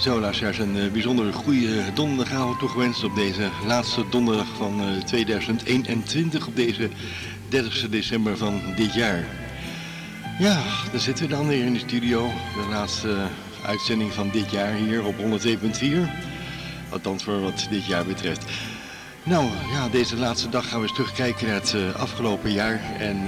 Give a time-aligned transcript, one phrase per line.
[0.00, 6.46] Zo, luisteraars, een uh, bijzonder goede donderdagavond toegewenst op deze laatste donderdag van uh, 2021,
[6.46, 6.88] op deze
[7.48, 9.24] 30 december van dit jaar.
[10.38, 13.26] Ja, daar zitten we dan weer in de studio, de laatste
[13.66, 15.22] uitzending van dit jaar hier op 102.4,
[16.90, 18.44] althans voor wat dit jaar betreft.
[19.22, 23.24] Nou, ja, deze laatste dag gaan we eens terugkijken naar het uh, afgelopen jaar en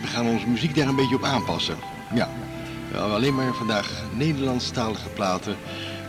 [0.00, 1.76] we gaan onze muziek daar een beetje op aanpassen.
[2.14, 2.30] Ja,
[2.90, 5.56] we hebben alleen maar vandaag Nederlandstalige platen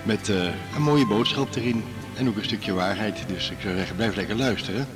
[0.04, 0.44] met uh,
[0.76, 1.84] een mooie boodschap erin
[2.18, 3.24] en ook een stukje waarheid.
[3.28, 4.88] Dus ik zou zeggen, blijf lekker luisteren.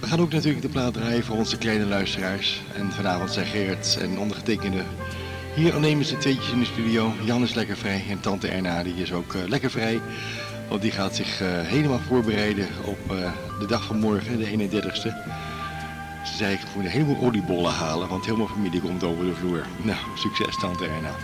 [0.00, 2.62] We gaan ook natuurlijk de plaat draaien voor onze kleine luisteraars.
[2.74, 4.82] En vanavond zijn Gerrit en ondergetekende
[5.54, 7.12] hier nemen ze tweetjes in de studio.
[7.24, 10.00] Jan is lekker vrij en tante Erna die is ook uh, lekker vrij.
[10.68, 12.98] Want die gaat zich uh, helemaal voorbereiden op
[13.58, 15.14] de dag van morgen, de 31ste.
[16.24, 19.66] Ze zei, ik moet een heleboel oliebollen halen, want helemaal familie komt over de vloer.
[19.82, 21.14] Nou, succes tante Erna.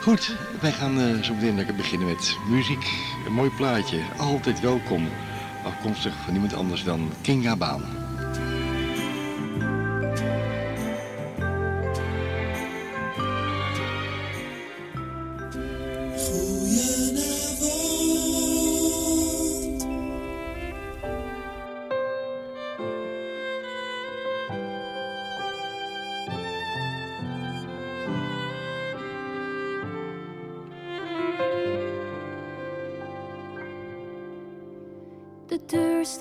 [0.00, 2.86] Goed, wij gaan uh, zo meteen lekker beginnen met muziek.
[3.26, 5.08] Een mooi plaatje, altijd welkom.
[5.64, 8.01] Afkomstig van niemand anders dan Kinga Baan.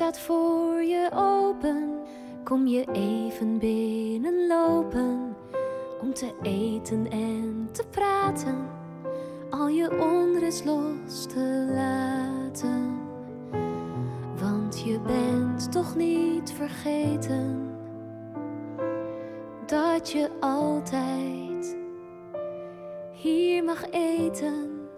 [0.02, 1.99] Staat voor je open,
[2.43, 5.36] kom je even binnenlopen
[6.02, 8.67] om te eten en te praten,
[9.49, 12.99] al je onrust los te laten.
[14.39, 17.76] Want je bent toch niet vergeten
[19.65, 21.77] dat je altijd
[23.11, 24.89] hier mag eten.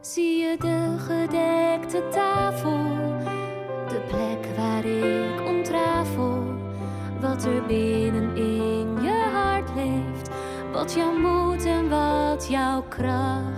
[0.00, 0.94] Zie je de
[1.86, 2.78] gedekte tafel,
[3.88, 6.42] de plek waar ik ontrafel,
[7.20, 10.30] wat er binnen in je hart leeft,
[10.72, 13.55] wat jou moed en wat jouw kracht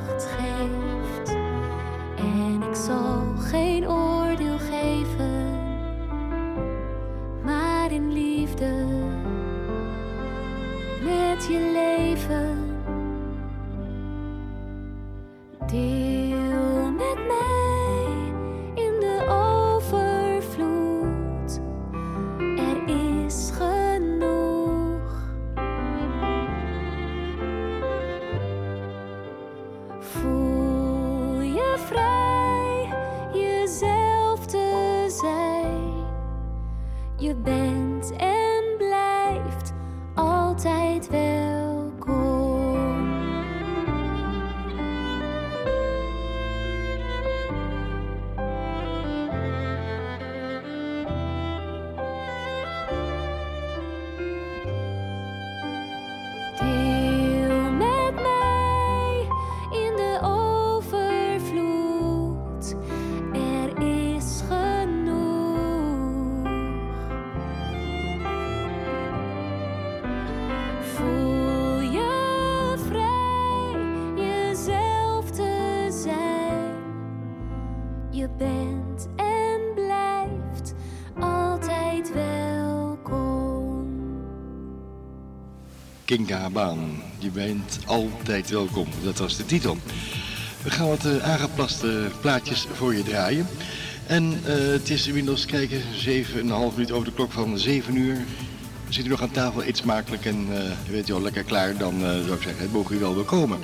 [86.08, 88.87] Kinga Baan, je bent altijd welkom.
[89.02, 89.76] Dat was de titel.
[90.62, 93.46] We gaan wat uh, aangepaste plaatjes voor je draaien.
[94.06, 96.12] En uh, het is inmiddels, kijken, 7,5
[96.43, 98.14] minuut over de klok van 7 uur.
[98.87, 100.58] We zitten nog aan tafel, eet smakelijk en uh,
[100.90, 101.76] weet je al lekker klaar.
[101.76, 103.58] Dan zou ik zeggen, het mogen u wel wel komen.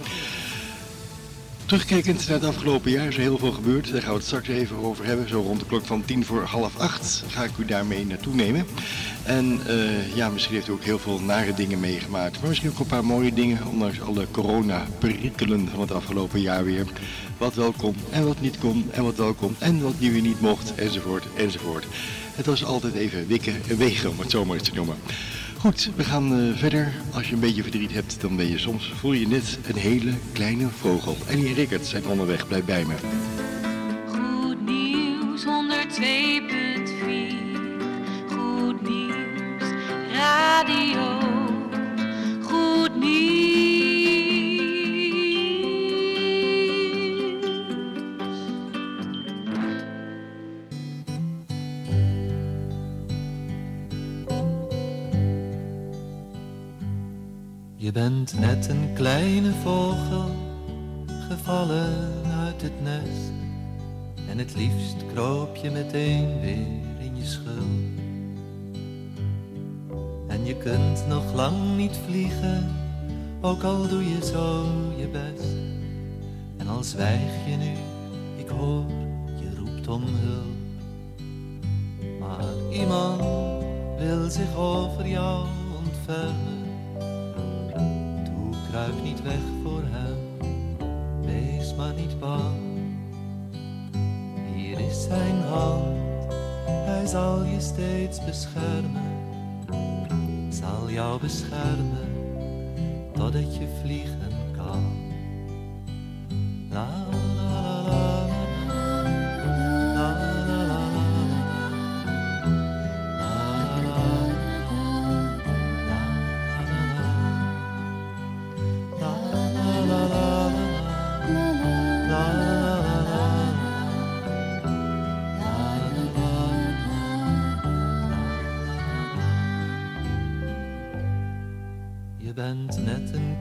[1.67, 3.93] Terugkijkend naar het afgelopen jaar is er heel veel gebeurd.
[3.93, 5.29] Daar gaan we het straks even over hebben.
[5.29, 8.67] Zo rond de klok van tien voor half acht ga ik u daarmee naartoe nemen.
[9.25, 12.41] En uh, ja, misschien heeft u ook heel veel nare dingen meegemaakt.
[12.41, 16.87] Maar misschien ook een paar mooie dingen, ondanks alle corona-perikelen van het afgelopen jaar weer.
[17.39, 20.23] Wat wel kon en wat niet kon en wat wel kon en wat nu weer
[20.23, 21.87] niet mocht enzovoort enzovoort.
[22.35, 24.97] Het was altijd even wikken en wegen om het zo maar eens te noemen.
[25.59, 26.93] Goed, we gaan uh, verder.
[27.13, 30.13] Als je een beetje verdriet hebt, dan ben je soms, voel je net een hele
[30.33, 31.17] kleine vogel.
[31.27, 32.95] En Rickert zijn onderweg, blijf bij me.
[40.67, 41.19] Radio.
[42.43, 43.43] Goed nieuws.
[57.77, 60.31] Je bent net een kleine vogel,
[61.29, 62.13] gevallen
[62.45, 63.33] uit het nest.
[64.29, 66.67] En het liefst kroop je meteen weer
[66.99, 67.94] in je schul.
[70.45, 72.77] Je kunt nog lang niet vliegen,
[73.41, 75.55] ook al doe je zo je best.
[76.57, 77.73] En al zwijg je nu,
[78.37, 78.85] ik hoor,
[79.41, 80.63] je roept om hulp.
[82.21, 83.23] Maar iemand
[83.99, 85.47] wil zich over jou
[85.79, 86.63] ontfermen.
[88.25, 90.19] Toe kruip niet weg voor hem,
[91.25, 92.57] wees maar niet bang.
[94.55, 96.33] Hier is zijn hand,
[96.67, 99.14] hij zal je steeds beschermen.
[100.65, 102.09] Zal jou beschermen,
[103.13, 104.34] totdat je vliegen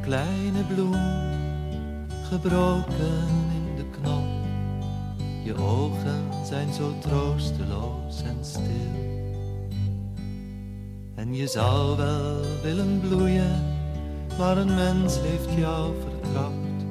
[0.04, 0.96] kleine bloem,
[2.30, 4.24] gebroken in de knop.
[5.44, 9.02] Je ogen zijn zo troosteloos en stil.
[11.16, 13.64] En je zou wel willen bloeien,
[14.38, 16.84] maar een mens heeft jou vertrapt.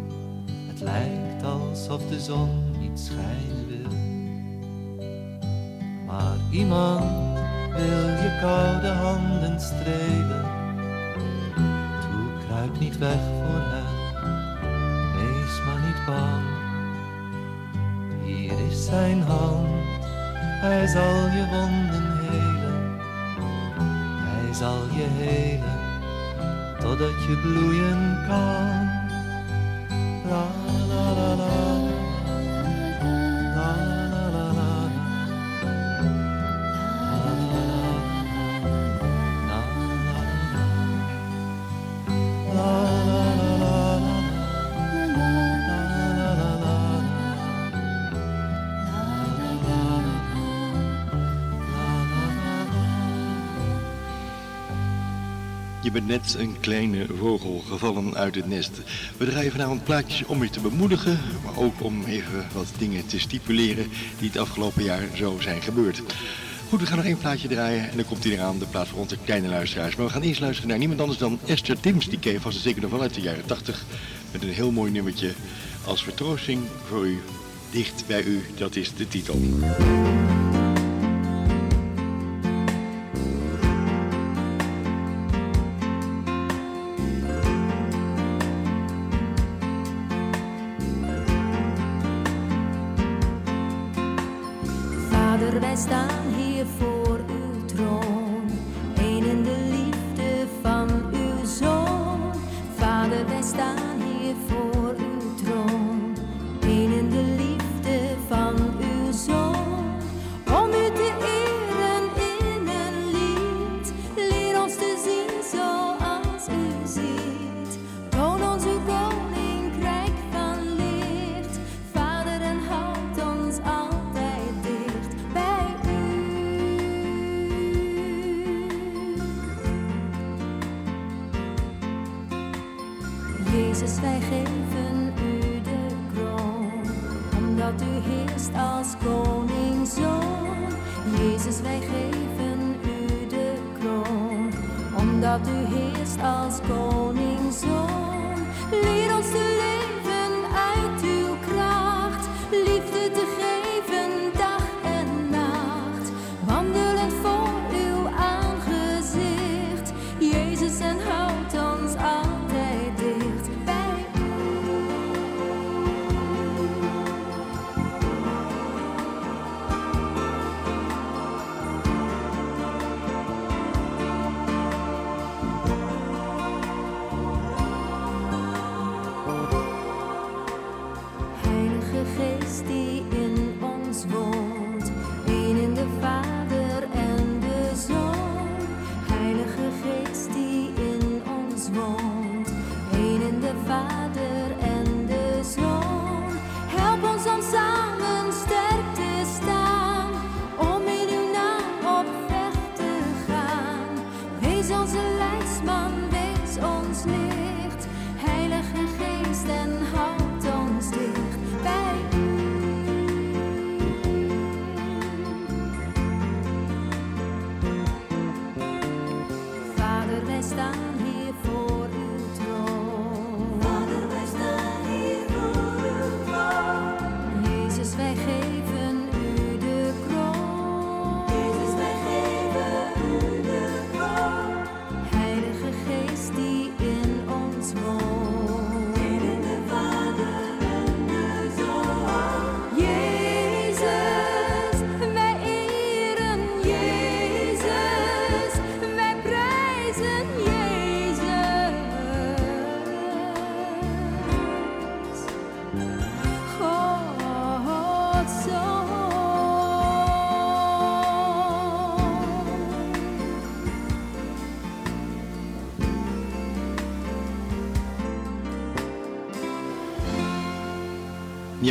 [0.67, 3.99] Het lijkt alsof de zon niet schijnen wil.
[6.07, 7.39] Maar iemand
[7.77, 10.62] wil je koude handen strelen.
[12.63, 13.87] Kruip niet weg voor hem,
[15.17, 16.45] wees maar niet bang.
[18.25, 19.67] Hier is zijn hand,
[20.61, 23.01] hij zal je wonden helen.
[24.23, 25.81] Hij zal je helen,
[26.81, 28.91] totdat je bloeien kan.
[30.29, 30.47] La
[30.89, 31.35] la la.
[31.35, 31.52] La
[55.93, 58.81] bent net een kleine vogel gevallen uit het nest.
[59.17, 63.21] We draaien vanavond plaatjes om je te bemoedigen, maar ook om even wat dingen te
[63.21, 66.03] stipuleren die het afgelopen jaar zo zijn gebeurd.
[66.69, 68.99] Goed, we gaan nog één plaatje draaien en dan komt hij eraan, de plaats voor
[68.99, 69.97] onze kleine luisteraars.
[69.97, 72.61] Maar we gaan eerst luisteren naar niemand anders dan Esther Tims, die ken je vast
[72.61, 73.85] zeker nog wel de jaren 80.
[74.33, 75.33] Met een heel mooi nummertje
[75.85, 77.21] als vertroosting voor u,
[77.71, 79.41] dicht bij u, dat is de titel.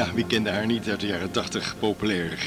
[0.01, 2.43] Ja, wie kende haar niet uit de jaren 80 populair?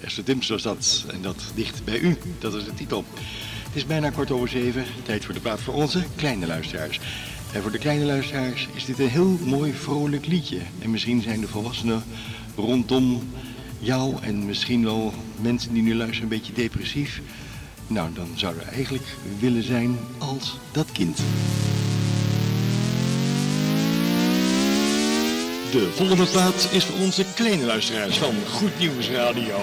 [0.00, 1.04] Esther Dims was dat.
[1.12, 3.04] En dat dicht bij u, dat is de titel.
[3.64, 4.84] Het is bijna kort over zeven.
[5.02, 7.00] Tijd voor de plaat voor onze kleine luisteraars.
[7.52, 10.58] En voor de kleine luisteraars is dit een heel mooi vrolijk liedje.
[10.78, 12.02] En misschien zijn de volwassenen
[12.56, 13.22] rondom
[13.78, 17.20] jou en misschien wel mensen die nu luisteren een beetje depressief.
[17.86, 21.20] Nou, dan zouden we eigenlijk willen zijn als dat kind.
[25.74, 29.56] De volgende plaat is voor onze kleine luisteraars van Goed Nieuws Radio.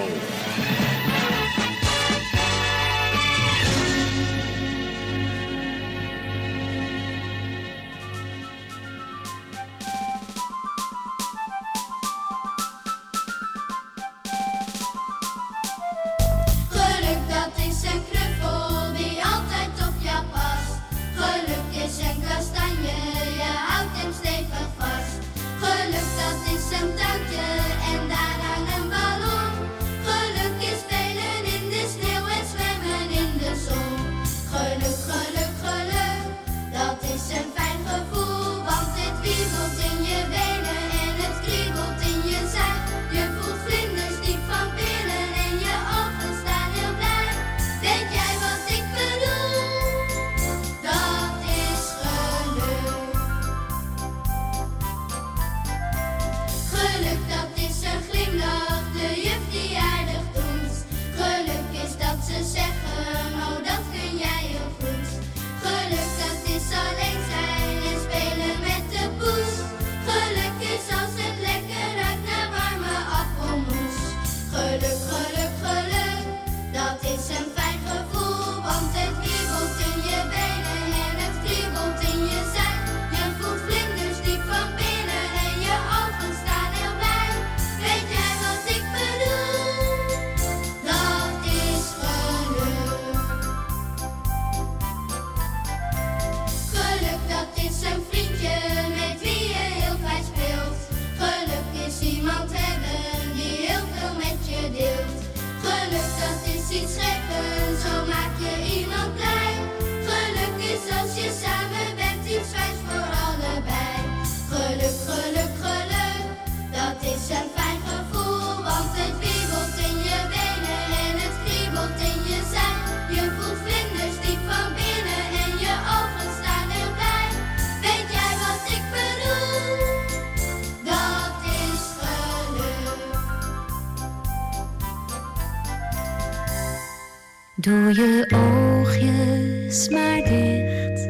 [137.54, 141.08] Doe je oogjes maar dicht.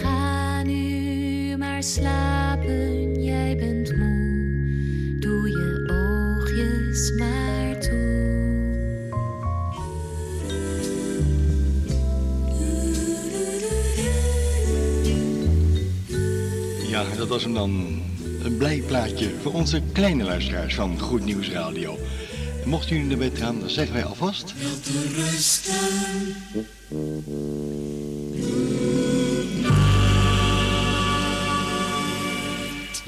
[0.00, 5.16] Ga nu maar slapen, jij bent moe.
[5.20, 8.30] Doe je oogjes maar toe.
[16.88, 18.00] Ja, dat was hem dan.
[18.42, 21.98] Een blij plaatje voor onze kleine luisteraars van Goed Nieuws Radio.
[22.64, 24.54] Mocht u naar bed gaan, dan zeggen wij alvast...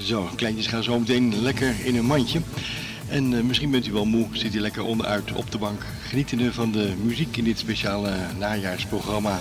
[0.01, 2.41] Zo, kleintjes gaan zo meteen lekker in een mandje.
[3.09, 5.83] En eh, misschien bent u wel moe, zit u lekker onderuit op de bank.
[6.09, 9.41] Genietende van de muziek in dit speciale najaarsprogramma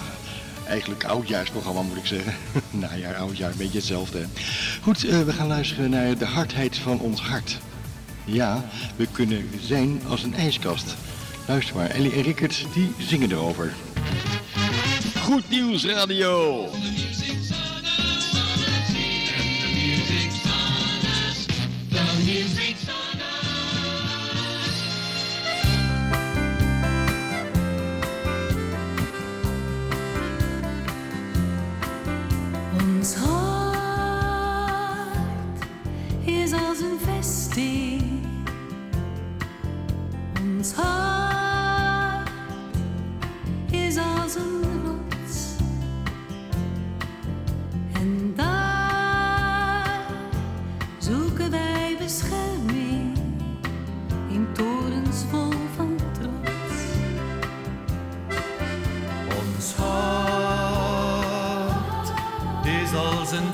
[0.68, 2.34] Eigenlijk oudjaarsprogramma moet ik zeggen.
[2.72, 4.26] Najaar, oudjaar, een beetje hetzelfde.
[4.82, 7.60] Goed, uh, we gaan luisteren naar de hardheid van ons hart.
[8.26, 8.66] Ja,
[8.96, 10.96] we kunnen zijn als een ijskast.
[11.48, 13.74] Luister maar, Ellie en Rickert, die zingen erover.
[15.20, 16.68] Goed Nieuws Radio.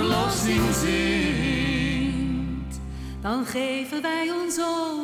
[0.00, 2.00] verlossing zingt,
[3.20, 4.99] dan geven wij ons over.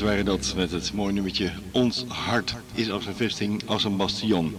[0.00, 4.56] Waren dat met het mooie nummertje Ons hart is als een vesting, als een bastion.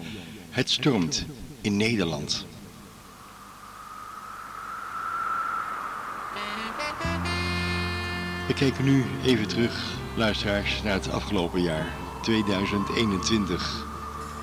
[0.50, 1.26] Het stormt
[1.62, 2.46] in Nederland.
[8.48, 13.86] We kijken nu even terug, luisteraars, naar het afgelopen jaar, 2021.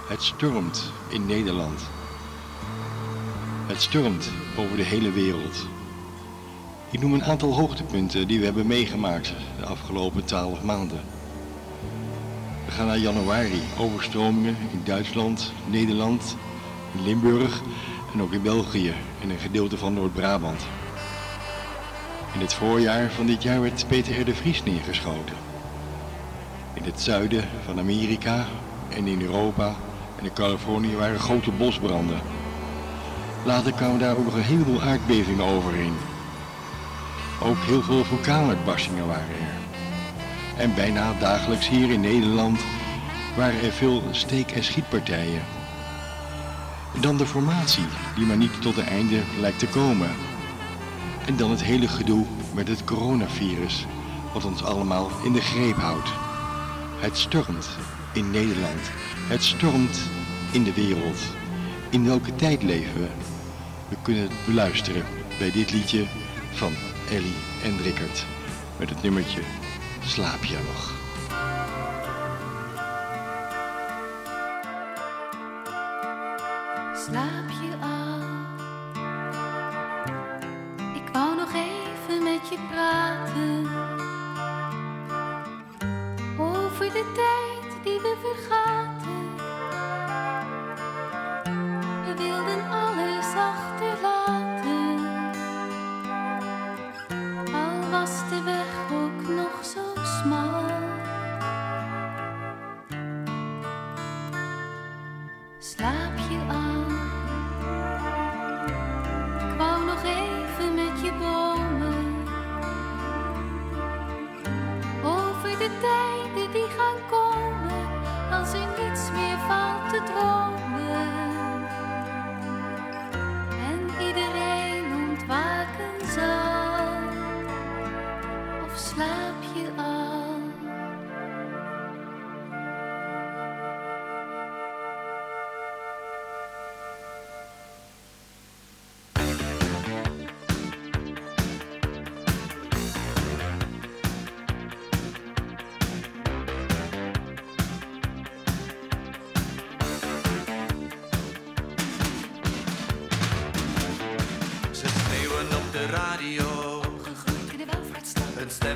[0.08, 1.80] Het stormt in Nederland.
[3.66, 5.66] Het stormt over de hele wereld.
[6.90, 11.00] Ik noem een aantal hoogtepunten die we hebben meegemaakt de afgelopen twaalf maanden.
[12.64, 16.36] We gaan naar januari, overstromingen in Duitsland, Nederland,
[17.04, 17.62] Limburg
[18.14, 20.66] en ook in België en een gedeelte van Noord-Brabant.
[22.34, 25.36] In het voorjaar van dit jaar werd Peter de Vries neergeschoten.
[26.74, 28.46] In het zuiden van Amerika
[28.88, 29.74] en in Europa
[30.18, 32.20] en in Californië waren grote bosbranden.
[33.44, 35.94] Later kwamen daar ook nog een heleboel aardbevingen overheen.
[37.42, 39.58] Ook heel veel vulkaanuitbarstingen waren er.
[40.56, 42.60] En bijna dagelijks hier in Nederland
[43.36, 45.42] waren er veel steek- en schietpartijen.
[47.00, 50.10] Dan de formatie, die maar niet tot een einde lijkt te komen.
[51.26, 53.86] En dan het hele gedoe met het coronavirus,
[54.32, 56.08] wat ons allemaal in de greep houdt.
[57.00, 57.68] Het stormt
[58.12, 58.80] in Nederland.
[59.28, 60.00] Het stormt
[60.52, 61.18] in de wereld.
[61.90, 63.08] In welke tijd leven we?
[63.88, 65.04] We kunnen het beluisteren
[65.38, 66.06] bij dit liedje
[66.52, 66.72] van
[67.10, 68.26] Ellie en Rickert
[68.78, 69.40] met het nummertje
[70.04, 70.92] Slaap je nog?
[77.06, 77.47] Slaap.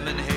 [0.04, 0.31] heaven.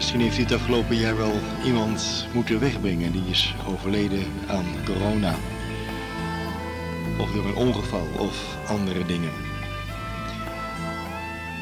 [0.00, 1.32] Misschien heeft u het afgelopen jaar wel
[1.64, 3.12] iemand moeten wegbrengen.
[3.12, 5.34] Die is overleden aan corona.
[7.18, 9.30] Of door een ongeval of andere dingen.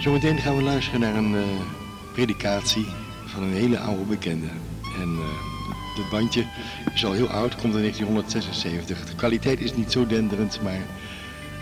[0.00, 1.42] Zometeen gaan we luisteren naar een uh,
[2.12, 2.86] predikatie
[3.24, 4.48] van een hele oude bekende.
[5.00, 5.24] En uh,
[5.96, 6.44] het bandje
[6.94, 9.04] is al heel oud, komt in 1976.
[9.04, 10.82] De kwaliteit is niet zo denderend, maar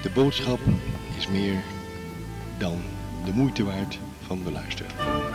[0.03, 0.61] de boodschap
[1.19, 1.63] is meer
[2.59, 2.81] dan
[3.25, 5.26] de moeite waard van beluisteren.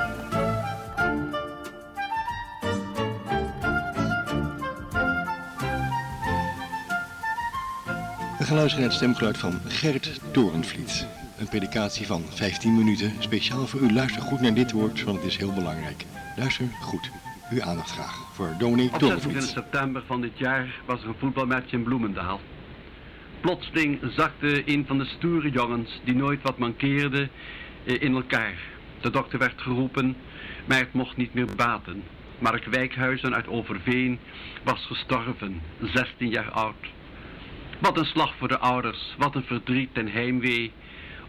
[8.52, 11.08] Luisteren naar het stemgeluid van Gert Torenvliet.
[11.38, 13.94] Een predikatie van 15 minuten, speciaal voor u.
[13.94, 16.06] Luister goed naar dit woord, want het is heel belangrijk.
[16.38, 17.12] Luister goed.
[17.52, 19.26] Uw aandacht graag voor Dominee Torenvliet.
[19.26, 22.40] Op 26 september van dit jaar was er een voetbalmatch in Bloemendaal.
[23.42, 27.30] Plotseling zakte een van de stoere jongens, die nooit wat mankeerde,
[27.86, 28.56] eh, in elkaar.
[29.02, 30.16] De dokter werd geroepen,
[30.66, 32.04] maar het mocht niet meer baten.
[32.40, 34.20] Mark Wijkhuizen uit Overveen
[34.64, 35.62] was gestorven,
[35.94, 36.76] 16 jaar oud.
[37.82, 40.72] Wat een slag voor de ouders, wat een verdriet en heimwee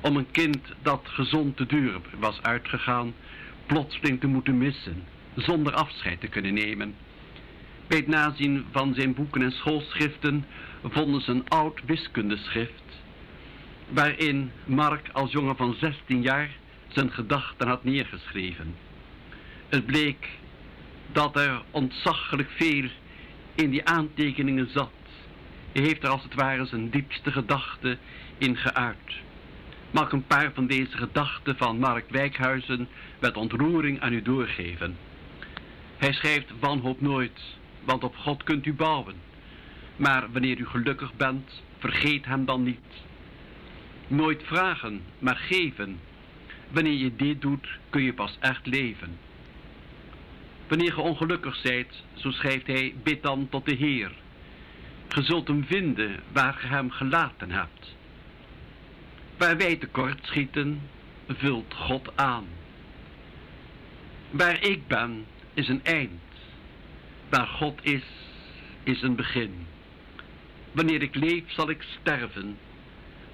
[0.00, 3.14] om een kind dat gezond te duur was uitgegaan,
[3.66, 5.04] plotseling te moeten missen,
[5.36, 6.94] zonder afscheid te kunnen nemen.
[7.86, 10.44] Bij het nazien van zijn boeken en schoolschriften
[10.82, 12.82] vonden ze een oud wiskundeschrift,
[13.88, 16.50] waarin Mark als jongen van 16 jaar
[16.88, 18.74] zijn gedachten had neergeschreven.
[19.68, 20.28] Het bleek
[21.12, 22.88] dat er ontzaglijk veel
[23.54, 24.90] in die aantekeningen zat.
[25.72, 27.98] Heeft er als het ware zijn diepste gedachten
[28.38, 29.20] in geuit.
[29.90, 32.88] Mag een paar van deze gedachten van Mark Wijkhuizen
[33.20, 34.96] met ontroering aan u doorgeven.
[35.96, 37.40] Hij schrijft wanhoop nooit,
[37.84, 39.14] want op God kunt u bouwen.
[39.96, 43.04] Maar wanneer u gelukkig bent, vergeet hem dan niet.
[44.06, 46.00] Nooit vragen, maar geven.
[46.68, 49.18] Wanneer je dit doet, kun je pas echt leven.
[50.68, 54.12] Wanneer je ongelukkig zijt, zo schrijft hij, bid dan tot de Heer.
[55.12, 57.94] Ge zult hem vinden waar ge hem gelaten hebt.
[59.38, 60.80] Waar wij tekort schieten,
[61.28, 62.44] vult God aan.
[64.30, 66.20] Waar ik ben, is een eind.
[67.28, 68.02] Waar God is,
[68.82, 69.66] is een begin.
[70.72, 72.58] Wanneer ik leef, zal ik sterven.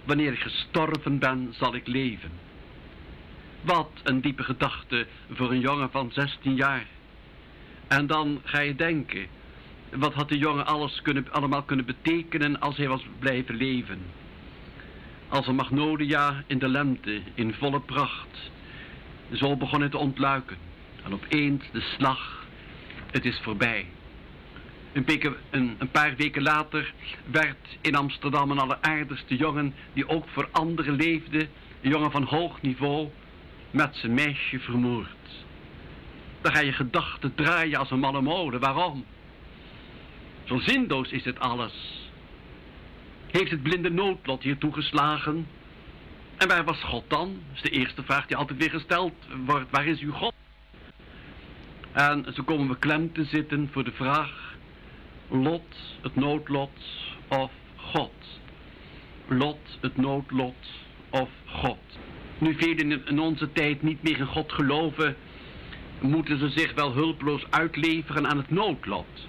[0.05, 2.31] Wanneer ik gestorven ben, zal ik leven.
[3.61, 6.87] Wat een diepe gedachte voor een jongen van 16 jaar.
[7.89, 9.27] En dan ga je denken,
[9.97, 14.01] wat had de jongen alles kunnen, allemaal kunnen betekenen als hij was blijven leven.
[15.29, 18.51] Als een magnolia in de lente, in volle pracht.
[19.33, 20.57] Zo begon het te ontluiken.
[21.05, 22.47] En opeens de slag,
[23.11, 23.87] het is voorbij.
[24.93, 25.05] Een,
[25.51, 26.93] een, een, paar weken later
[27.31, 31.49] werd in Amsterdam een alleraardigste jongen, die ook voor anderen leefde,
[31.81, 33.09] een jongen van hoog niveau,
[33.71, 35.07] met zijn meisje vermoord.
[36.41, 38.61] Dan ga je gedachten draaien als een malle molen.
[38.61, 39.05] Waarom?
[40.49, 41.73] Zo zinloos is het alles.
[43.27, 45.47] Heeft het blinde noodlot hier toegeslagen?
[46.37, 47.29] En waar was God dan?
[47.29, 49.13] Dat is de eerste vraag die altijd weer gesteld
[49.47, 49.71] wordt.
[49.71, 50.33] Waar is uw God?
[51.93, 54.57] En zo komen we klem te zitten voor de vraag...
[55.31, 56.79] Lot, het noodlot
[57.29, 58.41] of God?
[59.27, 60.71] Lot, het noodlot
[61.11, 61.99] of God?
[62.39, 65.17] Nu velen in onze tijd niet meer in God geloven...
[66.01, 69.27] moeten ze zich wel hulpeloos uitleveren aan het noodlot...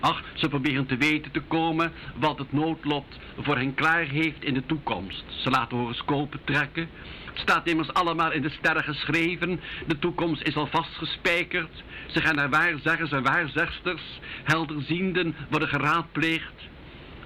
[0.00, 4.54] Ach, ze proberen te weten te komen wat het noodlot voor hen klaar heeft in
[4.54, 5.24] de toekomst.
[5.28, 6.88] Ze laten horoscopen trekken.
[7.24, 9.60] Het staat immers allemaal in de sterren geschreven.
[9.86, 11.82] De toekomst is al vastgespijkerd.
[12.06, 14.02] Ze gaan naar waarzeggers en waarzegsters.
[14.44, 16.54] Helderzienden worden geraadpleegd.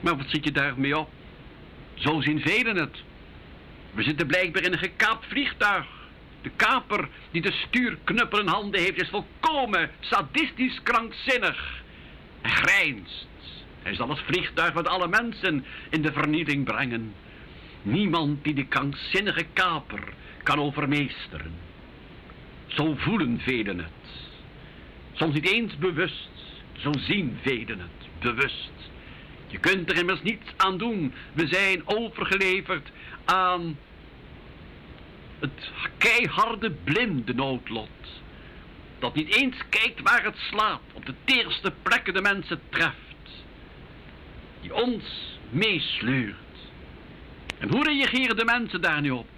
[0.01, 1.11] Maar wat zit je daarmee op?
[1.95, 3.03] Zo zien velen het.
[3.95, 5.87] We zitten blijkbaar in een gekaapt vliegtuig.
[6.43, 11.80] De kaper die de stuurknuppel in handen heeft is volkomen sadistisch krankzinnig.
[12.41, 13.27] Hij grijnst.
[13.83, 17.15] Hij zal het vliegtuig met alle mensen in de vernieling brengen.
[17.83, 20.01] Niemand die de krankzinnige kaper
[20.43, 21.53] kan overmeesteren.
[22.67, 23.89] Zo voelen velen het.
[25.13, 26.31] Soms niet eens bewust,
[26.73, 28.71] zo zien velen het bewust.
[29.47, 31.13] Je kunt er immers niets aan doen.
[31.33, 32.91] We zijn overgeleverd
[33.25, 33.79] aan
[35.39, 37.89] het keiharde blinde noodlot
[39.01, 43.29] dat niet eens kijkt waar het slaat, op de teerste plekken de mensen treft,
[44.61, 46.37] die ons meesleurt.
[47.59, 49.29] En hoe reageren de mensen daar nu op?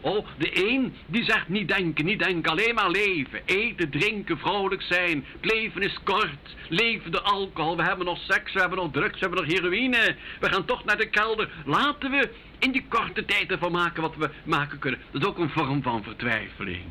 [0.00, 3.40] Oh, de een die zegt niet denken, niet denken, alleen maar leven.
[3.44, 5.24] Eten, drinken, vrolijk zijn.
[5.40, 6.56] Het leven is kort.
[6.68, 7.76] Leven de alcohol.
[7.76, 10.16] We hebben nog seks, we hebben nog drugs, we hebben nog heroïne.
[10.40, 11.50] We gaan toch naar de kelder.
[11.64, 15.00] Laten we in die korte tijd ervan maken wat we maken kunnen.
[15.10, 16.84] Dat is ook een vorm van vertwijfeling.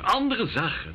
[0.00, 0.94] Andere zeggen,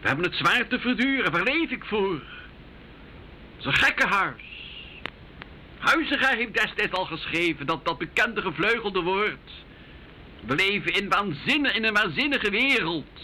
[0.00, 1.32] We hebben het zwaar te verduren.
[1.32, 2.14] Waar leef ik voor?
[2.14, 4.42] Het is een gekkenhuis.
[5.78, 9.50] Huiziger heeft destijds al geschreven dat dat bekende gevleugelde woord.
[10.46, 13.20] We leven in, waanzinne, in een waanzinnige wereld.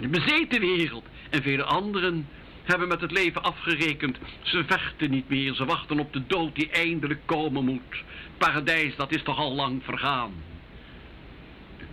[0.00, 1.04] Een bezeten wereld.
[1.30, 2.28] En vele anderen
[2.62, 4.18] hebben met het leven afgerekend.
[4.42, 8.02] Ze vechten niet meer, ze wachten op de dood die eindelijk komen moet.
[8.38, 10.32] Paradijs, dat is toch al lang vergaan.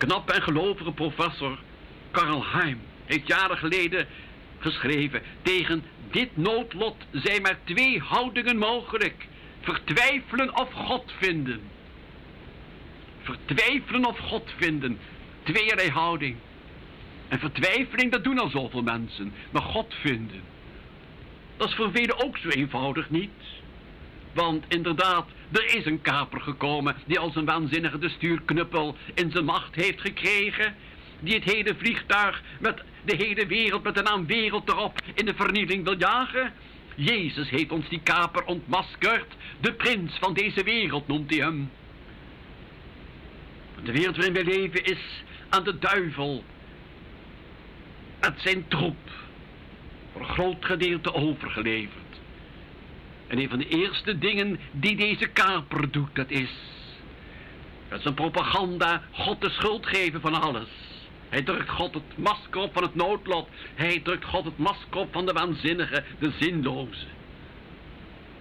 [0.01, 1.59] De knappe en gelovige professor
[2.11, 4.07] Karl Heim heeft jaren geleden
[4.59, 5.21] geschreven...
[5.41, 9.27] tegen dit noodlot zijn maar twee houdingen mogelijk.
[9.59, 11.61] Vertwijfelen of God vinden.
[13.21, 14.99] Vertwijfelen of God vinden.
[15.43, 16.35] Tweeërlei houding.
[17.27, 19.33] En vertwijfeling, dat doen al zoveel mensen.
[19.51, 20.41] Maar God vinden.
[21.57, 23.60] Dat is voor velen ook zo eenvoudig niet.
[24.33, 29.45] Want inderdaad, er is een kaper gekomen die als een waanzinnige de stuurknuppel in zijn
[29.45, 30.75] macht heeft gekregen.
[31.19, 35.33] Die het hele vliegtuig met de hele wereld met de naam wereld erop in de
[35.33, 36.53] vernieling wil jagen.
[36.95, 39.33] Jezus heeft ons die kaper ontmaskerd.
[39.59, 41.71] De prins van deze wereld noemt hij hem.
[43.83, 46.43] De wereld waarin wij leven is aan de duivel.
[48.19, 49.09] Met zijn troep.
[50.11, 52.10] Voor een groot gedeelte overgeleverd.
[53.31, 56.49] En een van de eerste dingen die deze kaper doet, dat is...
[57.89, 60.69] Met zijn propaganda God de schuld geven van alles.
[61.29, 63.47] Hij drukt God het masker op van het noodlot.
[63.75, 67.05] Hij drukt God het masker op van de waanzinnige, de zinloze.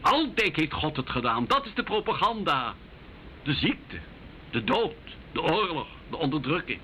[0.00, 1.46] Altijd heeft God het gedaan.
[1.46, 2.74] Dat is de propaganda.
[3.42, 3.96] De ziekte,
[4.50, 6.80] de dood, de oorlog, de onderdrukking.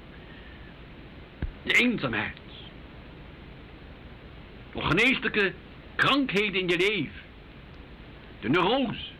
[1.62, 2.38] De eenzaamheid.
[4.72, 5.52] Ongeneeslijke
[5.94, 7.24] krankheden in je leven.
[8.40, 9.14] De neurose.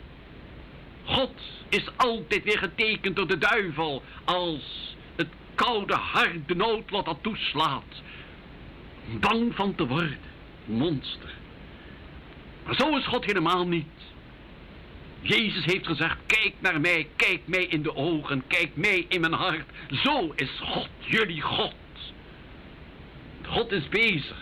[1.05, 1.33] God
[1.69, 8.03] is altijd weer getekend door de duivel als het koude hart de noodlot dat toeslaat.
[9.21, 10.19] Bang van te worden.
[10.65, 11.35] Monster.
[12.65, 13.87] Maar zo is God helemaal niet.
[15.21, 19.33] Jezus heeft gezegd, kijk naar mij, kijk mij in de ogen, kijk mij in mijn
[19.33, 19.65] hart.
[19.91, 21.75] Zo is God, jullie God.
[23.43, 24.37] God is bezig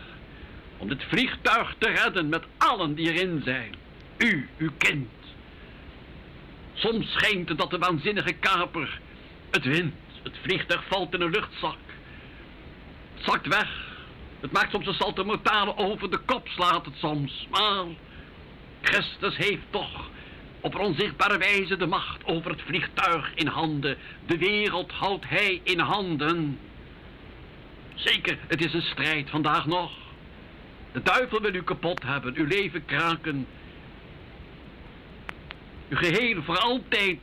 [0.77, 3.75] om dit vliegtuig te redden met allen die erin zijn.
[4.17, 5.09] U, uw kind.
[6.73, 9.01] Soms schijnt het dat de waanzinnige kaper
[9.51, 9.95] het wint.
[10.23, 11.79] Het vliegtuig valt in een luchtzak.
[13.15, 13.93] Het zakt weg.
[14.41, 17.47] Het maakt soms een saltomortale over de kop, slaat het soms.
[17.51, 17.85] Maar
[18.81, 20.11] Christus heeft toch
[20.61, 23.97] op een onzichtbare wijze de macht over het vliegtuig in handen.
[24.27, 26.59] De wereld houdt hij in handen.
[27.95, 29.93] Zeker, het is een strijd vandaag nog.
[30.93, 33.47] De duivel wil u kapot hebben, uw leven kraken.
[35.89, 37.21] Uw geheel voor altijd.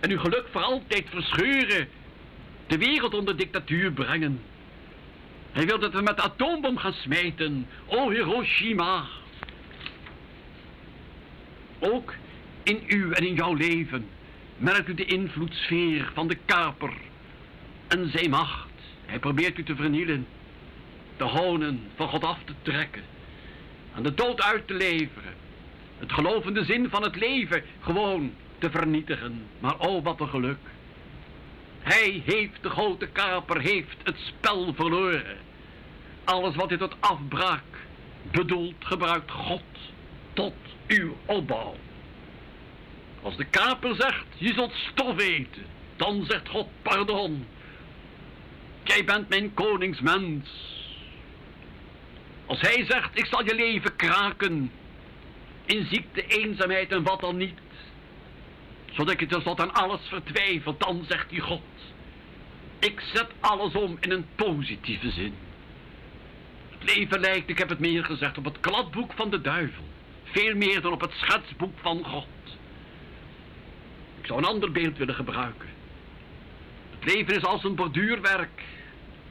[0.00, 1.88] En uw geluk voor altijd verscheuren.
[2.66, 4.40] De wereld onder dictatuur brengen.
[5.52, 7.66] Hij wil dat we met de atoombom gaan smijten.
[7.86, 9.04] O Hiroshima.
[11.78, 12.14] Ook
[12.62, 14.08] in uw en in jouw leven
[14.56, 16.92] merkt u de invloedssfeer van de kaper
[17.88, 18.68] en zijn macht.
[19.06, 20.26] Hij probeert u te vernielen,
[21.16, 23.02] te honen, van God af te trekken,
[23.94, 25.34] aan de dood uit te leveren,
[25.98, 29.46] het gelovende zin van het leven gewoon te vernietigen.
[29.58, 30.58] Maar oh, wat een geluk.
[31.78, 35.36] Hij heeft, de grote kaper, heeft het spel verloren.
[36.24, 37.62] Alles wat hij tot afbraak
[38.30, 39.62] bedoelt, gebruikt God
[40.32, 40.54] tot
[40.86, 41.74] uw opbouw.
[43.22, 45.66] Als de kaper zegt, je zult stof eten,
[45.96, 47.46] dan zegt God, pardon.
[48.82, 50.48] Jij bent mijn koningsmens.
[52.46, 54.70] Als hij zegt, ik zal je leven kraken,
[55.66, 57.58] in ziekte, eenzaamheid en wat dan niet,
[58.92, 61.62] zodat je tenslotte aan alles vertwijfelt, dan zegt hij God,
[62.78, 65.34] ik zet alles om in een positieve zin.
[66.78, 69.84] Het leven lijkt, ik heb het meer gezegd, op het kladboek van de duivel.
[70.24, 72.26] Veel meer dan op het schetsboek van God.
[74.20, 75.68] Ik zou een ander beeld willen gebruiken.
[76.98, 78.62] Het leven is als een borduurwerk.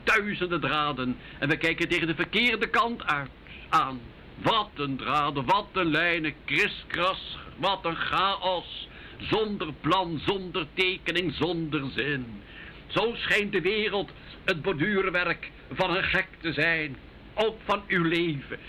[0.04, 1.18] Duizenden draden.
[1.40, 3.30] En we kijken tegen de verkeerde kant uit
[3.70, 4.00] aan.
[4.42, 8.88] Wat een draden, wat een lijnen, kriskras, wat een chaos.
[9.18, 12.42] Zonder plan, zonder tekening, zonder zin.
[12.88, 14.12] Zo schijnt de wereld
[14.46, 16.98] het borduurwerk van een gek te zijn.
[17.34, 18.60] Ook van uw leven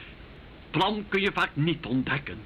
[0.74, 2.38] plan kun je vaak niet ontdekken.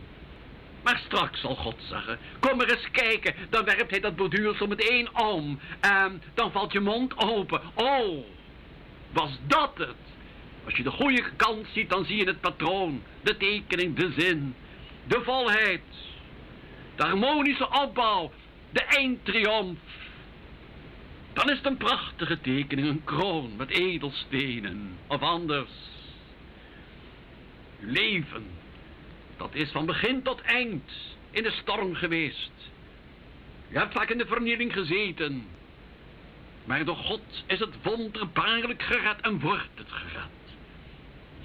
[0.83, 5.17] Maar straks zal God zeggen, kom er eens kijken, dan werpt hij dat borduursel meteen
[5.17, 5.59] om.
[5.81, 7.61] En dan valt je mond open.
[7.75, 8.25] Oh,
[9.13, 10.08] was dat het?
[10.69, 14.55] Als je de goede kant ziet, dan zie je het patroon, de tekening, de zin,
[15.07, 15.83] de volheid,
[16.97, 18.33] de harmonische opbouw,
[18.71, 19.79] de eindtriomf.
[21.33, 25.71] Dan is het een prachtige tekening, een kroon met edelstenen of anders.
[27.79, 28.47] Leven,
[29.37, 30.91] dat is van begin tot eind
[31.31, 32.53] in de storm geweest.
[33.71, 35.47] U hebt vaak in de vernieling gezeten.
[36.65, 40.37] Maar door God is het wonderbaarlijk gered en wordt het gered.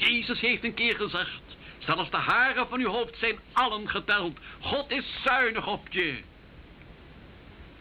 [0.04, 1.42] Jezus heeft een keer gezegd,
[1.78, 4.38] zelfs de haren van uw hoofd zijn allen geteld.
[4.60, 6.22] God is zuinig op je.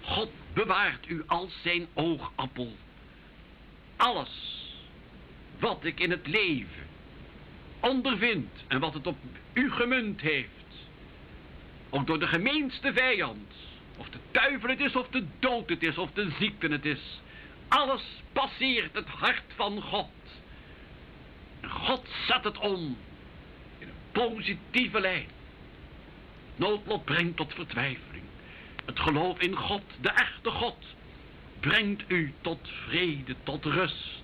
[0.01, 2.77] God bewaart u als zijn oogappel.
[3.97, 4.61] Alles
[5.59, 6.91] wat ik in het leven
[7.83, 9.17] ondervind en wat het op
[9.53, 10.49] u gemunt heeft,
[11.91, 13.53] ook door de gemeenste vijand,
[13.97, 17.21] of de duivel het is, of de dood het is, of de ziekte het is,
[17.69, 18.03] alles
[18.33, 20.11] passeert het hart van God.
[21.69, 22.97] God zet het om
[23.79, 25.29] in een positieve lijn.
[26.57, 28.23] Noodlot brengt tot vertwijfeling.
[28.85, 30.77] Het geloof in God, de echte God,
[31.61, 34.23] brengt u tot vrede, tot rust,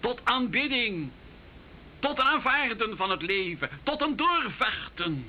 [0.00, 1.10] tot aanbidding,
[1.98, 5.26] tot aanvaarden van het leven, tot een doorvechten.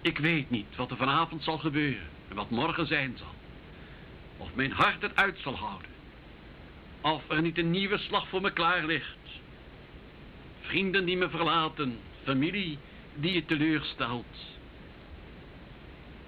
[0.00, 3.34] Ik weet niet wat er vanavond zal gebeuren en wat morgen zijn zal.
[4.36, 5.90] Of mijn hart het uit zal houden.
[7.00, 9.25] Of er niet een nieuwe slag voor me klaar ligt.
[10.66, 12.78] Vrienden die me verlaten, familie
[13.14, 14.36] die je teleurstelt.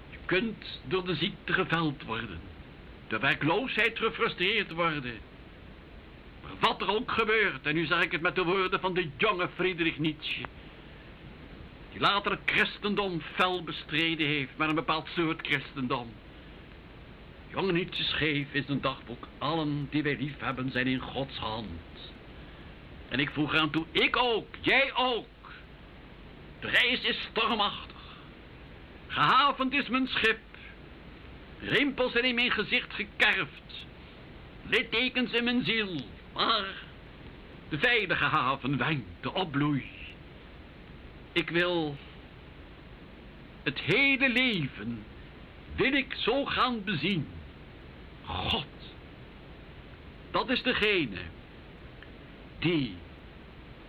[0.09, 2.39] Je kunt door de ziekte geveld worden,
[3.07, 5.19] de werkloosheid gefrustreerd worden.
[6.43, 9.09] Maar wat er ook gebeurt, en nu zeg ik het met de woorden van de
[9.17, 10.41] jonge Friedrich Nietzsche,
[11.91, 16.11] die later het christendom fel bestreden heeft, maar een bepaald soort christendom.
[17.51, 21.67] Jonge Nietzsche schreef in zijn dagboek, allen die wij lief hebben zijn in Gods hand.
[23.09, 25.27] En ik voeg aan toe, ik ook, jij ook.
[26.59, 27.95] De reis is stormachtig.
[29.07, 30.39] Gehavend is mijn schip.
[31.59, 33.85] Rimpels zijn in mijn gezicht gekerfd.
[34.61, 36.01] Littekens in mijn ziel.
[36.33, 36.65] Maar
[37.69, 39.85] de veilige haven wenkt de opbloei.
[41.31, 41.97] Ik wil
[43.63, 45.03] het hele leven
[45.75, 47.27] wil ik zo gaan bezien.
[48.25, 48.65] God,
[50.31, 51.17] dat is degene
[52.59, 52.95] die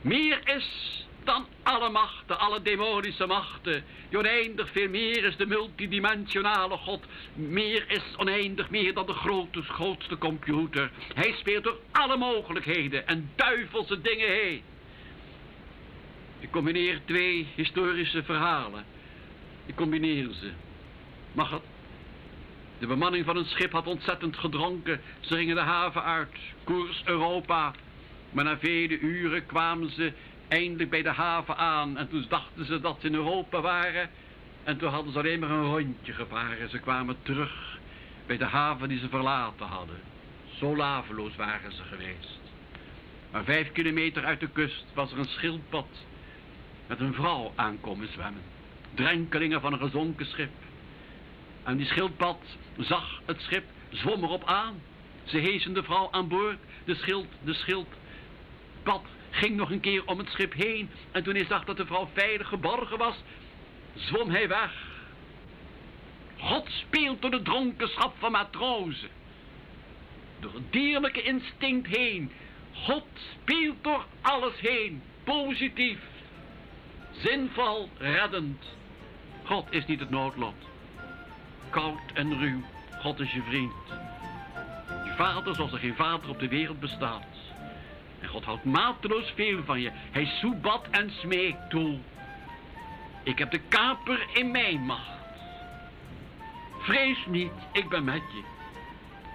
[0.01, 3.85] meer is dan alle machten, alle demonische machten.
[4.09, 7.05] Die oneindig veel meer is de multidimensionale God.
[7.35, 10.91] Meer is oneindig meer dan de grote, grootste computer.
[11.14, 14.62] Hij speelt door alle mogelijkheden en duivelse dingen heen.
[16.39, 18.85] Ik combineer twee historische verhalen.
[19.66, 20.51] Ik combineer ze.
[21.33, 21.62] Mag het?
[22.79, 25.01] De bemanning van een schip had ontzettend gedronken.
[25.21, 27.73] Ze gingen de haven uit, koers Europa.
[28.33, 30.12] Maar na vele uren kwamen ze
[30.49, 31.97] eindelijk bij de haven aan.
[31.97, 34.11] En toen dachten ze dat ze in Europa waren.
[34.64, 36.70] En toen hadden ze alleen maar een rondje gevaren.
[36.70, 37.78] Ze kwamen terug
[38.26, 39.97] bij de haven die ze verlaten hadden.
[40.59, 42.41] Zo laveloos waren ze geweest.
[43.31, 45.89] Maar vijf kilometer uit de kust was er een schildpad
[46.87, 48.43] met een vrouw aankomen zwemmen.
[48.95, 50.51] Drenkelingen van een gezonken schip.
[51.62, 52.39] En die schildpad
[52.78, 54.83] zag het schip, zwom erop aan.
[55.24, 56.59] Ze hezen de vrouw aan boord.
[56.85, 57.55] De schild, de
[59.31, 60.91] ging nog een keer om het schip heen.
[61.12, 63.16] En toen hij zag dat de vrouw veilig geborgen was,
[63.95, 64.72] zwom hij weg.
[66.37, 69.09] God speelt door de dronkenschap van matrozen.
[70.41, 72.33] Door het dierlijke instinct heen.
[72.72, 73.07] God
[73.41, 75.03] speelt door alles heen.
[75.24, 75.99] Positief.
[77.11, 78.64] Zinvol, reddend.
[79.45, 80.55] God is niet het noodlot.
[81.70, 82.62] Koud en ruw.
[83.01, 83.72] God is je vriend.
[85.05, 87.30] Je vader zoals er geen vader op de wereld bestaat.
[88.21, 89.91] En God houdt mateloos veel van je.
[89.93, 91.99] Hij soebat en smeekt toe.
[93.23, 95.18] Ik heb de kaper in mijn macht.
[96.79, 98.43] Vrees niet, ik ben met je.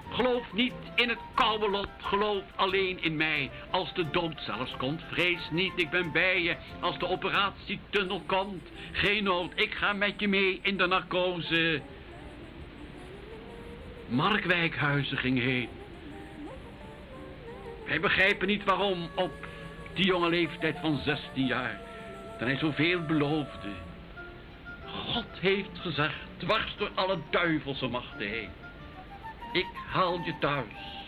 [0.10, 3.52] Geloof niet in het koude lot, geloof alleen in mij.
[3.70, 6.56] Als de dood zelfs komt, vrees niet, ik ben bij je.
[6.80, 11.82] Als de operatietunnel komt, geen nood, ik ga met je mee in de narcose.
[14.08, 15.70] Mark Wijkhuizen ging heen.
[17.86, 19.34] Wij begrijpen niet waarom op
[19.94, 21.80] die jonge leeftijd van 16 jaar,
[22.38, 23.70] dat hij zoveel beloofde.
[24.86, 28.50] God heeft gezegd, dwars door alle duivelse machten heen.
[29.52, 31.04] Ik haal je thuis.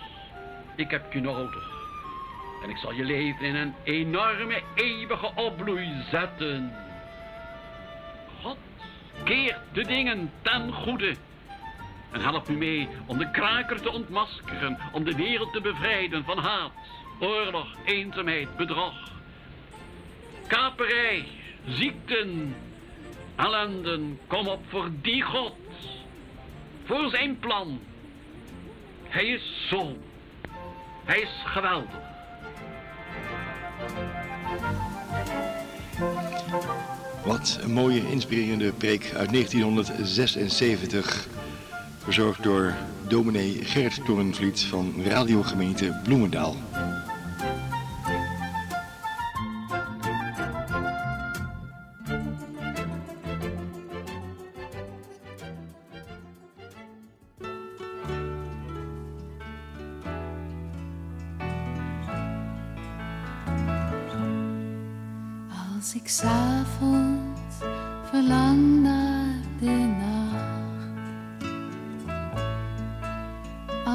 [0.75, 1.75] Ik heb je nodig.
[2.63, 6.73] En ik zal je leven in een enorme, eeuwige opbloei zetten.
[8.41, 8.57] God
[9.23, 11.15] keert de dingen ten goede.
[12.11, 16.37] En help u mee om de kraker te ontmaskeren, om de wereld te bevrijden van
[16.37, 16.71] haat,
[17.19, 19.11] oorlog, eenzaamheid, bedrog.
[20.47, 21.27] Kaperij,
[21.67, 22.55] ziekten,
[23.35, 25.53] ellenden, kom op voor die God.
[26.83, 27.79] Voor zijn plan.
[29.03, 29.97] Hij is zo.
[31.05, 31.99] Hij is geweldig.
[37.25, 41.27] Wat een mooie, inspirerende preek uit 1976.
[42.07, 42.73] Verzorgd door
[43.07, 46.55] dominee Gerrit Torenvliet van radiogemeente Bloemendaal.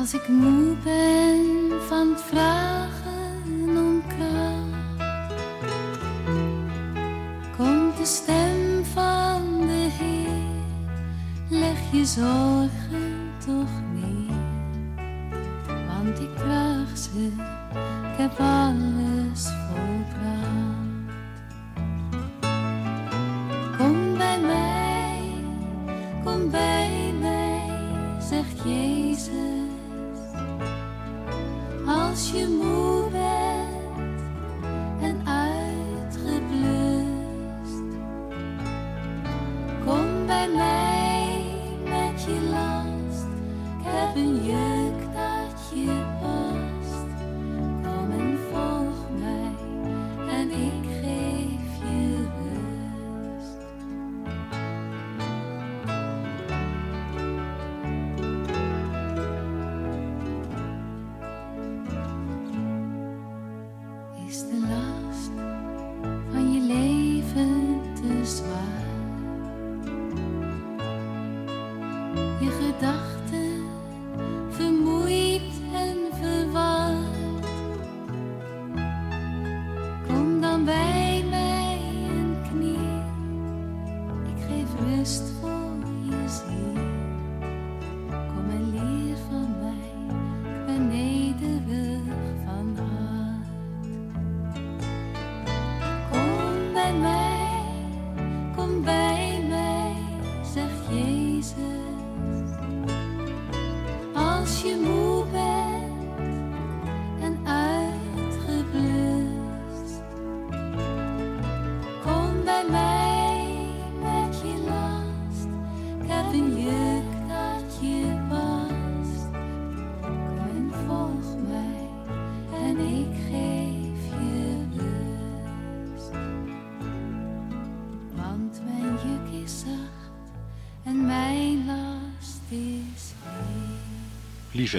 [0.01, 5.11] Als ik moe ben van vragen om kracht.
[7.57, 10.29] Komt de stem van de Heer,
[11.49, 14.37] leg je zorgen toch neer.
[15.87, 17.31] Want ik draag ze,
[18.13, 19.22] ik heb alles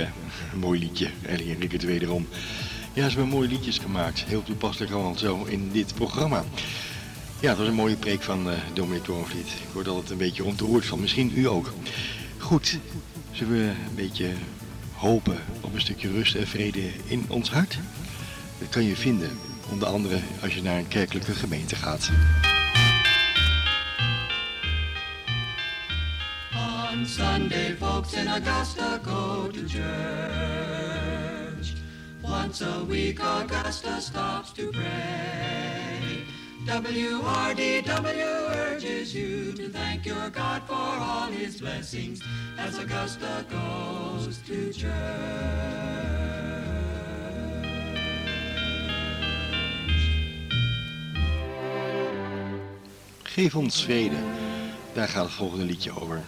[0.01, 1.09] Een mooi liedje.
[1.21, 2.27] Ellie en het wederom.
[2.93, 4.23] Ja, ze hebben mooie liedjes gemaakt.
[4.27, 6.43] Heel toepasselijk allemaal zo in dit programma.
[7.39, 9.47] Ja, het was een mooie preek van eh Dominic Torenvliet.
[9.47, 10.99] Ik word altijd een beetje ontroerd van.
[10.99, 11.73] Misschien u ook.
[12.37, 12.79] Goed,
[13.31, 14.29] zullen we een beetje
[14.93, 17.77] hopen op een stukje rust en vrede in ons hart?
[18.59, 19.29] Dat kan je vinden,
[19.71, 22.11] onder andere als je naar een kerkelijke gemeente gaat.
[27.15, 29.83] Sunday, folks in Augusta go to church.
[32.23, 36.25] Once a week, Augusta stops to pray.
[36.65, 42.19] WRDW urges you to thank your God for all his blessings
[42.57, 44.93] as Augusta goes to church.
[53.23, 54.15] Geef ons vrede.
[54.93, 56.23] Daar gaat het volgende liedje over.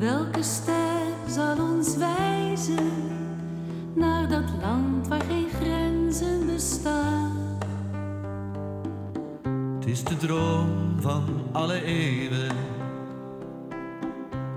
[0.00, 2.92] Welke ster zal ons wijzen
[3.94, 7.58] naar dat land waar geen grenzen bestaan?
[9.78, 12.56] Het is de droom van alle eeuwen.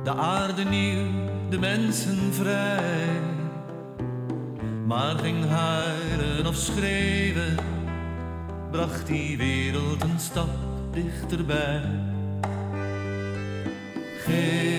[0.04, 1.12] De aarde nieuw,
[1.50, 3.20] de mensen vrij.
[4.86, 7.56] Maar geen huilen of schreeuwen
[8.72, 10.50] bracht die wereld een stap
[10.92, 11.82] dichterbij.
[14.26, 14.73] Geef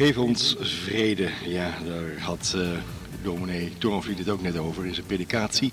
[0.00, 1.28] Geef ons vrede.
[1.44, 2.70] Ja, daar had eh
[3.22, 5.72] dominee Torenvliet het ook net over in zijn predikatie.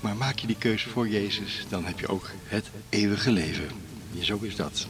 [0.00, 3.68] Maar maak je die keuze voor Jezus, dan heb je ook het eeuwige leven.
[4.10, 4.86] Ja, zo is dat.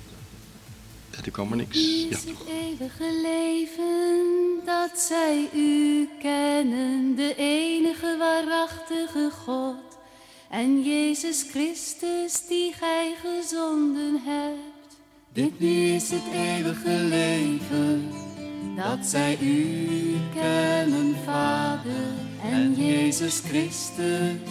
[1.11, 1.79] En er kwam er niks.
[1.79, 9.99] Ja, is het eeuwige leven dat zij u kennen, de enige waarachtige God
[10.51, 14.97] en Jezus Christus die gij gezonden hebt.
[15.33, 18.28] Dit nu is het eeuwige leven,
[18.79, 22.13] dat zij u kennen, Vader
[22.43, 24.51] en Jezus Christus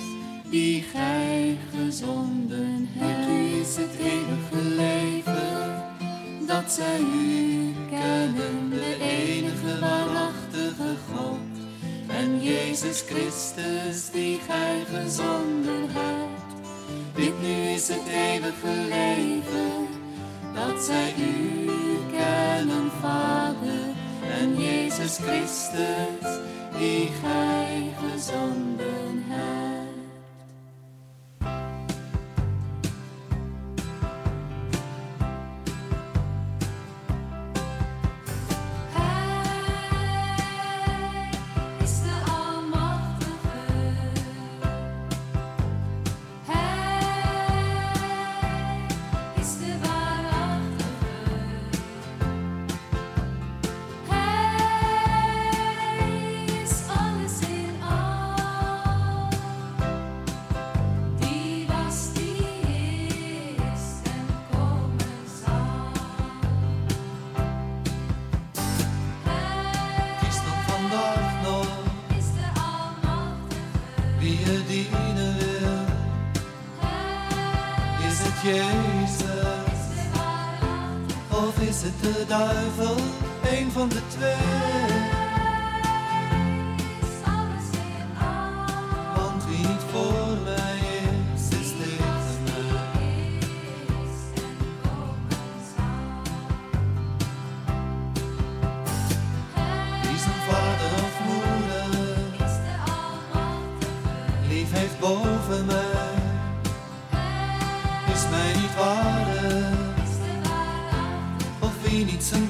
[0.50, 3.28] die gij gezonden hebt.
[3.28, 5.84] Nu is het eeuwige leven
[6.48, 11.38] dat zij u kennen, de enige waarachtige God.
[12.08, 16.56] En Jezus Christus, die gij gezonden hebt.
[17.16, 19.88] Dit nu is het eeuwige leven,
[20.54, 21.70] dat zij u
[22.12, 23.87] kennen, Vader.
[24.30, 26.40] En Jezus Christus,
[26.78, 29.57] die gij gezonden hebt.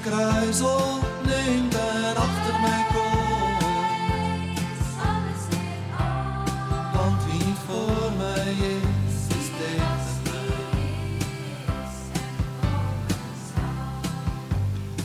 [0.08, 3.55] kruisel, neem ben achter mijn kroon.
[6.93, 9.95] Want wie voor mij is, is tegen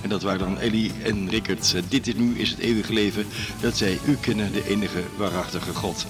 [0.03, 1.74] En dat waren dan Ellie en Rickert.
[1.88, 3.26] Dit is nu is het eeuwige leven
[3.61, 6.07] dat zij u kennen, de enige waarachtige God.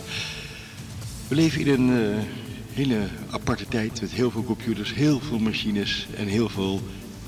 [1.29, 2.25] We leven in een eh,
[2.73, 6.81] hele aparte tijd met heel veel computers, heel veel machines en heel veel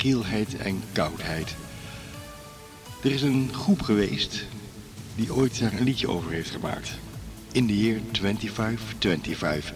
[0.05, 1.55] keelheid en koudheid.
[3.03, 4.45] Er is een groep geweest
[5.15, 6.91] die ooit daar een liedje over heeft gemaakt.
[7.53, 9.73] In the year 2525.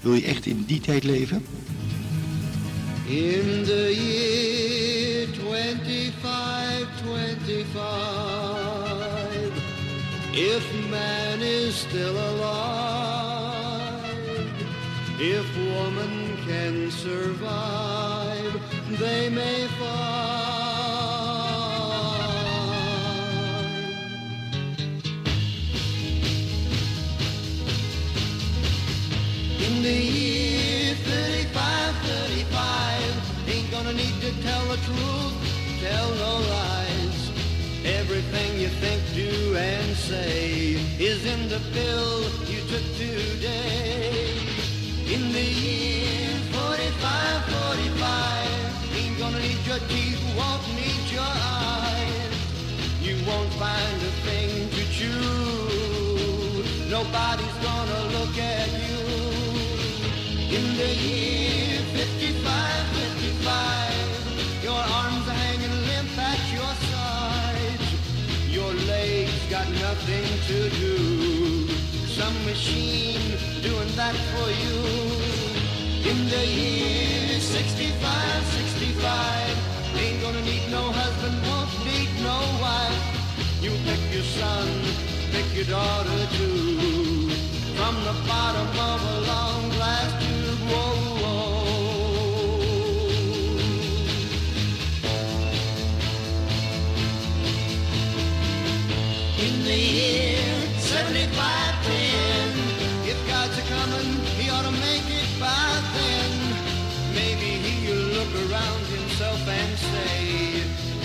[0.00, 1.44] Wil je echt in die tijd leven?
[3.06, 7.80] In the year 2525,
[10.32, 14.00] if man is still alive,
[15.18, 18.09] if woman can survive,
[18.98, 20.10] they may find.
[29.66, 35.34] In the year 35, 35, ain't gonna need to tell the truth,
[35.80, 37.30] tell no lies.
[37.84, 44.36] Everything you think, do, and say is in the pill you took today.
[45.14, 48.59] In the year 45, 45, ain't
[49.30, 52.34] gonna need your teeth, won't need your eyes.
[53.00, 56.64] You won't find a thing to chew.
[56.90, 59.00] Nobody's gonna look at you.
[60.56, 67.88] In the year 55, 55, your arms are hanging limp at your sides.
[68.48, 70.96] Your legs got nothing to do.
[72.18, 74.78] Some machine doing that for you.
[76.10, 83.62] In the year 65, 65, ain't gonna need no husband, won't need no wife.
[83.62, 84.68] You pick your son,
[85.32, 87.30] pick your daughter too.
[87.76, 90.99] From the bottom of a long glass tube, whoa.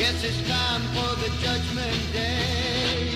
[0.06, 3.10] Guess it's time for the judgment day.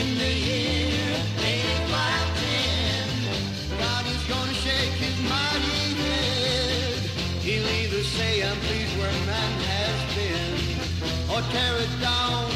[0.00, 6.98] In the year 85, 10, God is gonna shake his mighty head.
[7.46, 12.47] He'll either say, I'm pleased where man has been, or tear it down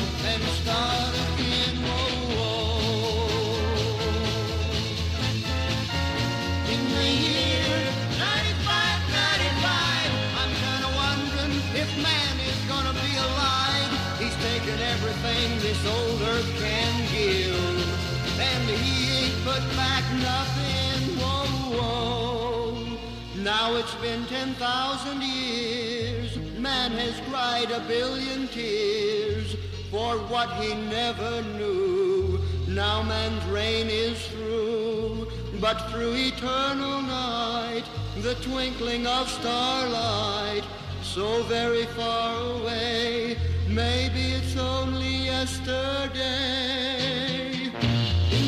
[19.53, 21.01] put back nothing.
[21.21, 22.99] Whoa, whoa.
[23.43, 29.57] Now it's been 10,000 years, man has cried a billion tears
[29.91, 32.41] for what he never knew.
[32.67, 35.29] Now man's reign is through,
[35.61, 37.85] but through eternal night,
[38.23, 40.65] the twinkling of starlight,
[41.03, 43.37] so very far away,
[43.69, 46.73] maybe it's only yesterday.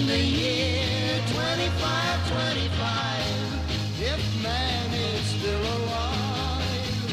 [0.04, 2.76] In the year 25, 25,
[4.02, 7.08] if man is still alive,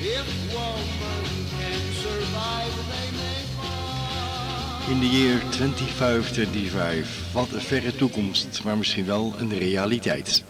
[0.00, 4.90] if woman can survive, they may find.
[4.90, 7.32] In the year 2525.
[7.32, 10.44] Wat een verre toekomst, maar misschien wel een realiteit.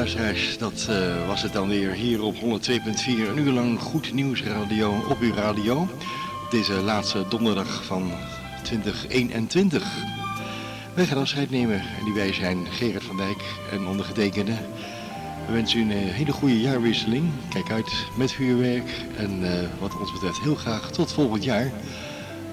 [0.00, 2.40] Dat eh, was het dan weer hier op 102.4.
[3.06, 5.88] Een uur lang goed nieuws radio op uw radio.
[6.50, 8.12] Deze laatste donderdag van
[8.62, 9.84] 2021.
[10.94, 14.52] Wij gaan afscheid nemen en die wij zijn Gerard van Dijk en ondergetekende.
[15.46, 17.30] We wensen u een eh, hele goede jaarwisseling.
[17.48, 21.72] Kijk uit met vuurwerk en eh, wat ons betreft heel graag tot volgend jaar.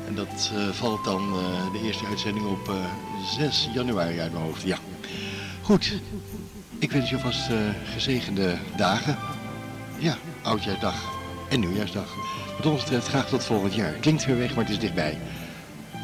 [0.08, 1.34] En dat valt dan
[1.74, 2.76] de eerste uitzending op eh,
[3.38, 4.62] 6 januari uit mijn hoofd.
[4.62, 4.78] Ja.
[5.62, 5.94] Goed,
[6.80, 7.58] ik wens je alvast eh,
[7.94, 9.18] gezegende dagen.
[9.98, 10.96] Ja, oudjaarsdag
[11.50, 12.16] en nieuwjaarsdag.
[12.58, 13.92] Wat ons betreft graag tot volgend jaar.
[13.92, 15.18] Klinkt weer weg, maar het is dichtbij.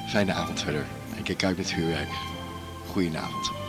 [0.08, 0.86] Fijne avond verder.
[1.18, 2.10] En kijk uit met vuurwerk.
[2.88, 3.63] Goedenavond.